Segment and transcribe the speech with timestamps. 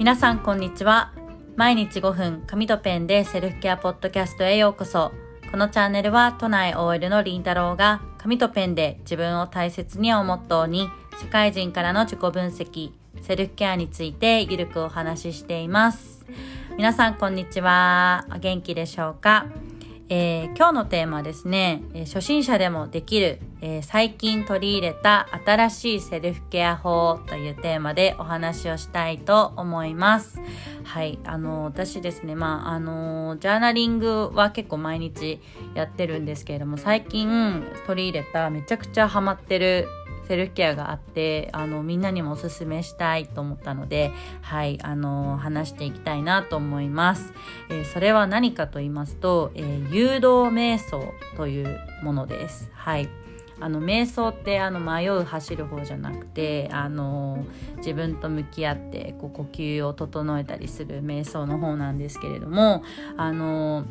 [0.00, 1.12] 皆さんこんにちは。
[1.56, 5.12] 毎日5分紙とペンでセルフケアポッドキャストへようこそ。
[5.50, 10.88] このチャンネルは都内 OL のりんたろうが紙とペンで自分を大切にをモットーに
[11.20, 16.24] 社会人からの自己分析セルフケアについてゆるくお話ししています。
[16.78, 18.24] 皆さんこんにちは。
[18.34, 19.44] お元気でしょうか？
[20.12, 30.40] えー、今日のテーマはですね、え、初心者でもできる、えー、最近取り入れた新しいセルフケア法というテーマでお話をしたいと思います。
[30.82, 35.40] はい、あの、私ですね、まあ、あの、ジャーナリングは結構毎日
[35.74, 39.86] やってるんですけれども、最近取り入れためちゃくちゃハマってる
[40.30, 44.12] セルフケアがあってあのみんなにもおすすめしたいと思ったので
[44.42, 47.32] はいあの話していきたいなと思います、
[47.68, 51.02] えー、それは何かと言いますと、えー、誘導瞑想
[51.36, 52.70] というものです。
[52.74, 53.08] はい。
[53.62, 57.44] あの瞑想ってあの迷う走る方じゃなくてあの
[57.76, 62.82] 自分と向き合ってこう呼吸を整えたりする瞑想の方なんですけれども
[63.18, 63.84] あの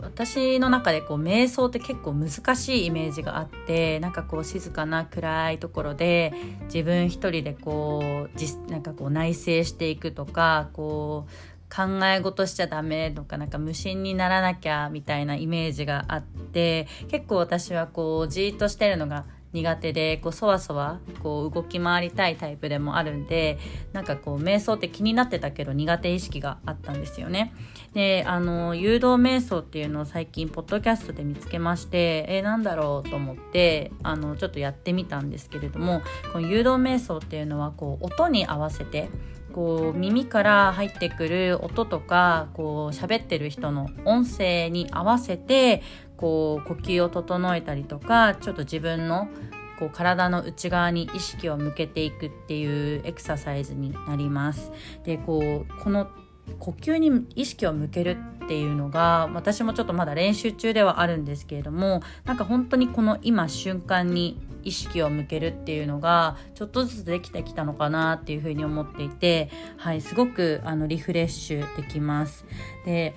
[0.00, 6.32] 私の中でこう瞑想って結構難しいイメージがあってなんかこう静かな暗いところで
[6.64, 11.32] 自分一人でこうなんかこう内省していくとかこう
[11.74, 23.58] 考え事しちゃダメとかなんか無心にならなきゃみたいなイメージがあって結構私はこうじーっとしてるのが苦手でこうそわそわこう動き回りたいタイプでもあるんで
[23.92, 27.54] なんかこう瞑想って気になってたけど苦手意識があったんですよね。
[27.94, 36.02] であの誘導瞑想っていうのを最近ポッドキャストで見つけましてえー、なんだろうと思ってあのちょっとやってみたんですけれども
[36.32, 39.08] この誘導瞑想っていうのはこう音に合わせて
[39.52, 45.82] こう耳から入ってくる音とかこう喋ってる人の音声に合わせて
[46.18, 49.28] こう呼吸を整えたりとかちょっと自分の
[49.78, 54.72] こう体の内側に意識を向けていくっていうエクササイズになります。
[55.04, 56.08] でこうこの
[56.58, 72.46] 呼吸に意識を向けるっていうのが私もちょっとまだ練習中ではあるんですけれどもなんか本当にこの今瞬間に意識を向けるっていうのがちょっとずつできてきたのかなっていうふうに思っていて、はい、すごくあのリフレッシュできます。
[72.84, 73.14] で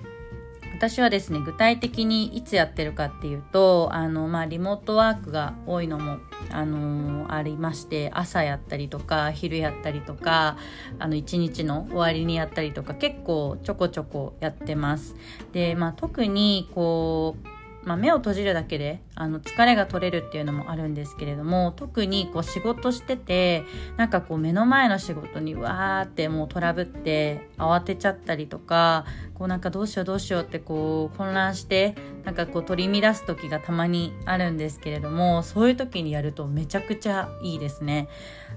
[0.74, 6.18] 私はですね具体的にいつやってるかっていうとあの、まあ、リモートワークが多いのも、
[6.50, 10.56] あのー、ありまして朝やったりとか昼やったりとか
[10.98, 15.14] あの1日の終わりにやったりとか結構ちょこちょこやってます。
[15.52, 17.51] で、まあ、特にこう
[17.84, 23.64] まあ、目を閉じるだけであの疲れが取れるっていうのもあるんですけれども特にこう仕事してて
[23.96, 29.04] なんかこう目の前の仕事にわーってもうトラブって慌てちゃったりとか
[29.34, 38.08] こうなんかどうしようどうしようってこう混乱してなんかこう取り乱す時がたまにあるんですけれどもそういう時にやるとめちゃくちゃいいですね。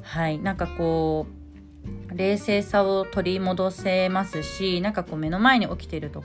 [0.02, 1.26] はいなんかこ
[2.12, 6.24] う冷静さを取り戻せますしなんかこう目の前に起きていると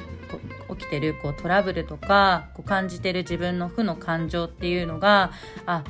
[0.77, 5.33] 起きてるこうトラブルとかこう感じてる自分の負の感情っていうのが
[5.67, 5.85] あ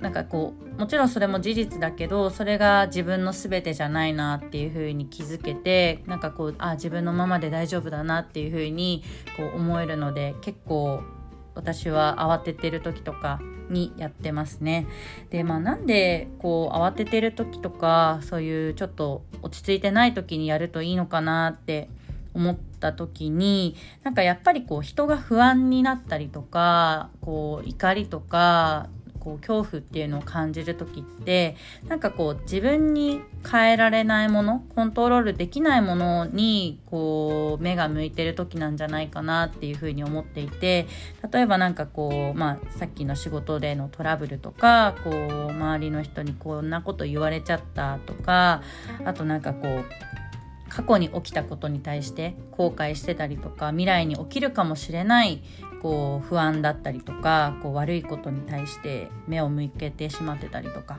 [0.00, 9.02] なんかこうもちろんそれも事実だけどそれが自分の全てじゃないなっていう風に気づけてなんかこうあ自分のままで大丈夫だなっていう風に
[9.36, 11.02] こう思えるので結構
[11.54, 14.86] 私は慌ててる時とかにやってますね。
[15.30, 21.88] でまあなんでこう慌ててる時とかそういうちょっと落ち着いてない時にやるといいのかなって
[22.36, 28.88] 思った時になんかやっぱりこう人が不安になったりとかこう怒りとか
[29.18, 31.56] こう恐怖っていうのを感じる時って
[31.88, 40.86] なんかこう自分に変えられないものコントロールできないものにこう目が向いてる時なんじゃないかなっていうふうに思っていて
[41.32, 48.62] 例えば何かこう、まあ、さっきの仕事でのトラブルとかこう周りの人にこんなこと言われちゃったとか
[49.04, 49.84] あとなんかこう
[50.68, 55.42] 過去に起きたことに対して後悔してたりとか未来に起きるかもしれない
[55.80, 60.98] こう不安だったりとかこう悪いことに対して目を向けてしまってたりとか。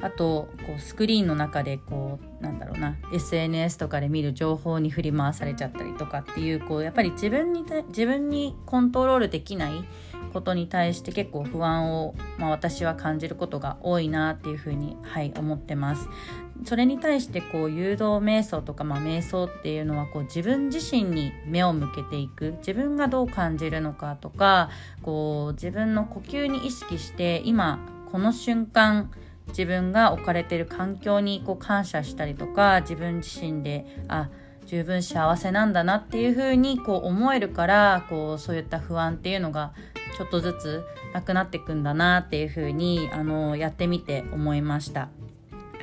[0.00, 9.84] あとこうスクリーンの中でこうなんだろうな SNS とかで見る情報に振り回されちゃったりとかっていうこうやっぱり自分に自分にコントロールできない
[10.34, 16.08] ことに対して結構不安を、まあ、私は感じることが多いなっていうふうに、はい、思ってます。
[16.64, 24.70] それに対してこう誘導瞑想とか、まあ、瞑想っていうのはこう自分自身に目を向けていく自分がどう感じるのかとか
[25.02, 27.80] こう自分の呼吸に意識して今
[28.10, 29.10] この瞬間
[29.48, 34.30] 自分が置かれてる環境にこう感謝したりとか自分自身であ
[34.66, 39.72] 十分幸せなんだなっていうふうにこう思えるからこうそういった不安っていうのが
[40.16, 45.08] ちょっとずつなくなっていくんだなっていうふうにあのやってみて思いました。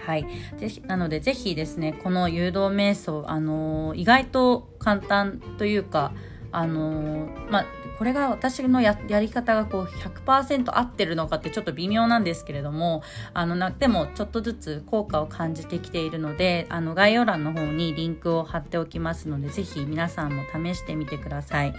[0.06, 0.25] はい。
[0.57, 6.12] ぜひ、なのでぜひですね、この誘導瞑想、あの、意外と簡単というか、
[6.51, 7.65] あの、まあ、
[7.98, 13.03] これが私のやり方がこう100%合ってるのかってちょっと微妙なんですけれども
[13.33, 21.74] あのなでもちょっとずつ効果を感じてきているのであの概要欄の方にリンクを貼っておきますのでぜひ皆さんも試してみてください。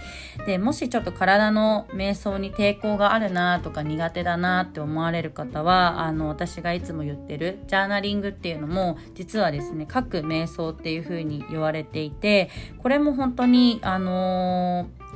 [0.45, 14.62] でもしちょっと体の瞑想に抵抗があるなとか苦手だなって思われる方はあの私がいつも言ってるジャーナリングっていうのも実はですね各瞑想っていう風に言われていてこれも本当にあのー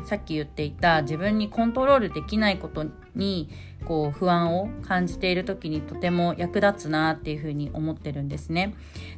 [0.06, 2.86] さっき言っていた自分にコントロールできないこと
[3.16, 3.50] に
[3.86, 8.76] こう不安を感じている時にとても役立つなっていうふうに思ってるんですね。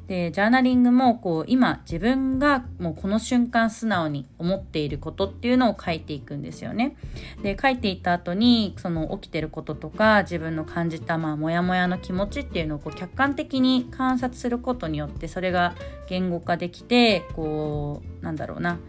[0.07, 6.95] でジャーナリングもこう今自分がもうこの瞬間素直に思っていることっていうのを書いていくんですよね。
[7.43, 15.75] で書いていた後にその起きてることとか自分の感じたまあモヤモヤの気持ちっていうのをこう客観的に観察することによってそれが
[16.07, 18.79] 言語化できてこうなんだろうな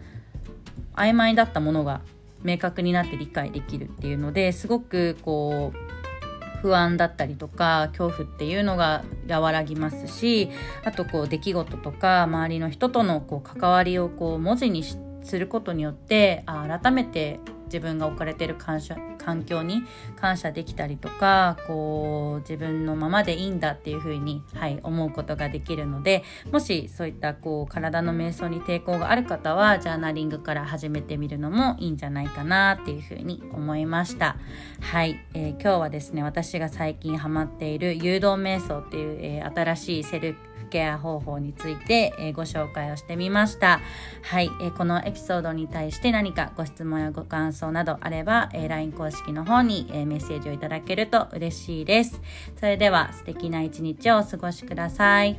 [1.01, 2.01] 曖昧だったものが
[2.43, 10.49] 明確になって理解できるっていうのですごくこう不安だったりとか恐怖っていうのが和らぎますし
[10.85, 17.39] あとこう出来事とか周りの人とのこう関わりをこう文字にすることによってあ改めて
[17.71, 19.83] 自分が置かれてる感謝環境に
[20.19, 34.37] 感謝できたりとかこう自分のままでいいんだっていうふうに、はい、思うことができるのでもしそういったこう体の瞑想に抵抗がある方はジャーナリングから始めてみるのもいいんじゃないかなっていうふうに思いました。
[34.81, 40.35] はい、えー、今日はですね私が最近ハマっている誘導瞑想っていう、えー、新しいセル
[40.71, 43.79] ケア方法について、え、ご紹介をしてみました。
[44.23, 52.21] はい、え、このエピソードに対して何かご質問やご感想などあれば、え、LINE 公式の方に、えメッセージをいただけると嬉しいです。
[52.59, 55.37] それでは素敵な一日をお過ごしください。